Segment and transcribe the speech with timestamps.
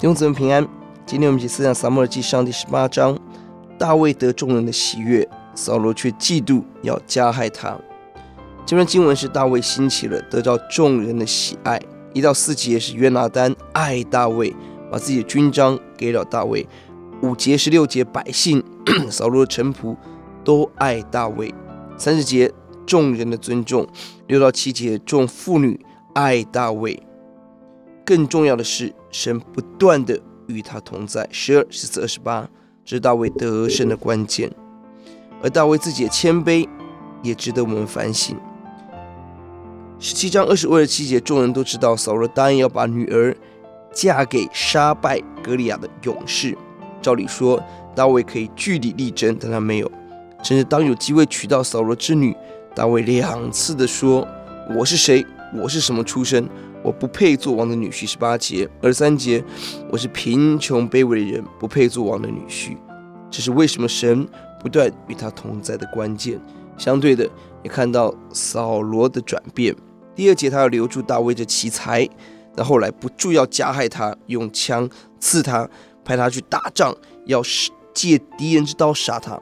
[0.00, 0.66] 弟兄姊妹平安，
[1.04, 3.18] 今天我们一起思想撒母耳记上第十八章。
[3.78, 7.78] 大卫得众人的喜悦，扫罗却嫉妒，要加害他。
[8.64, 11.78] 这段经文是大卫兴起了，得到众人的喜爱。
[12.14, 14.56] 一到四节是约拿单爱大卫，
[14.90, 16.66] 把自己的军章给了大卫。
[17.20, 18.64] 五节十六节百姓
[19.12, 19.94] 扫罗的臣仆
[20.42, 21.54] 都爱大卫。
[21.98, 22.50] 三十节
[22.86, 23.86] 众人的尊重。
[24.28, 25.78] 六到七节众妇女
[26.14, 27.02] 爱大卫。
[28.10, 31.28] 更重要的是，神不断地与他同在。
[31.30, 32.40] 十二、十四、二十八，
[32.84, 34.50] 这是大卫得胜的关键。
[35.40, 36.68] 而大卫自己的谦卑，
[37.22, 38.36] 也值得我们反省。
[40.00, 43.32] 十七章二十五、二十七节，众人都知道扫罗答应要把女儿
[43.92, 46.58] 嫁给杀败歌利亚的勇士。
[47.00, 47.62] 照理说，
[47.94, 49.88] 大卫可以据理力争，但他没有。
[50.42, 52.36] 甚至当有机会娶到扫罗之女，
[52.74, 54.26] 大卫两次的说
[54.76, 55.24] ：“我是谁？
[55.54, 56.48] 我是什么出身？”
[56.82, 59.44] 我不配做王的女婿，十八节、二十三节，
[59.90, 62.76] 我是贫穷卑微的人，不配做王的女婿。
[63.30, 64.26] 这是为什么神
[64.60, 66.40] 不断与他同在的关键。
[66.78, 67.28] 相对的，
[67.62, 69.76] 也看到扫罗的转变。
[70.14, 72.08] 第二节，他要留住大卫这奇才，
[72.56, 75.68] 但后来不住要加害他，用枪刺他，
[76.02, 77.42] 派他去打仗，要
[77.92, 79.38] 借敌人之刀杀他。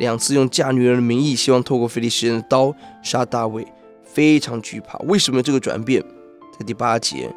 [0.00, 3.64] 两次用嫁女儿的名义，希望透过非利士人的刀杀大卫，
[4.02, 4.98] 非常惧怕。
[5.00, 6.04] 为什么这个转变？
[6.64, 7.34] 第八节，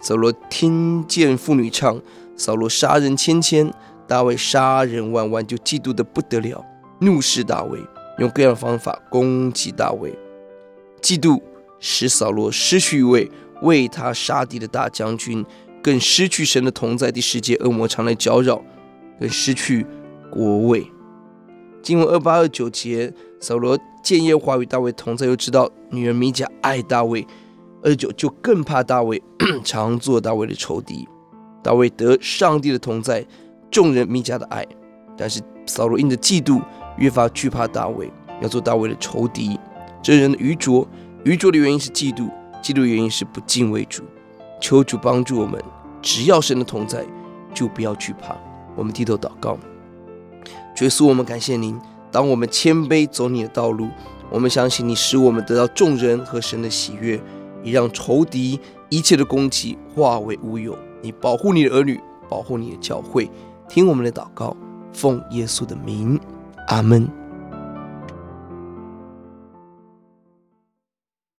[0.00, 2.00] 扫罗听见妇女唱
[2.36, 3.72] ：“扫罗杀人千千，
[4.06, 6.64] 大卫杀人万万”，就嫉妒得不得了，
[7.00, 7.78] 怒视大卫，
[8.18, 10.12] 用各样方法攻击大卫。
[11.00, 11.40] 嫉妒
[11.78, 13.30] 使扫罗失去一位
[13.62, 15.44] 为他杀敌的大将军，
[15.82, 17.12] 更失去神的同在。
[17.12, 18.62] 第十节，恶魔常来搅扰，
[19.20, 19.86] 更失去
[20.30, 20.86] 国位。
[21.82, 27.26] 经文二八二九节，扫罗见耶和华与大卫同在，又知道女儿米甲爱大卫。
[27.84, 29.22] 二十九就更怕大卫，
[29.62, 31.06] 常做大卫的仇敌。
[31.62, 33.24] 大卫得上帝的同在，
[33.70, 34.66] 众人米甲的爱，
[35.18, 36.62] 但是扫罗因着嫉妒，
[36.96, 38.10] 越发惧怕大卫，
[38.40, 39.60] 要做大卫的仇敌。
[40.02, 40.88] 这人的愚拙，
[41.24, 42.30] 愚拙的原因是嫉妒，
[42.62, 44.02] 嫉妒的原因是不敬畏主。
[44.62, 45.62] 求主帮助我们，
[46.00, 47.04] 只要神的同在，
[47.52, 48.34] 就不要惧怕。
[48.74, 49.58] 我们低头祷告，
[50.80, 51.78] 耶稣，我们感谢您。
[52.10, 53.88] 当我们谦卑走你的道路，
[54.30, 57.20] 我们相信你使我们得到众人和神的喜悦。
[57.64, 58.60] 你让仇敌
[58.90, 61.98] 一切的攻击化为乌有，你保护你的儿女，
[62.28, 63.28] 保护你的教会，
[63.68, 64.54] 听我们的祷告，
[64.92, 66.20] 奉耶稣的名，
[66.68, 67.23] 阿门。